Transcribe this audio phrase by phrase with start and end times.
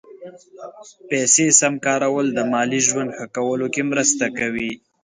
[1.09, 4.71] پیسې سم کارول د مالي ژوند ښه کولو کې مرسته کوي.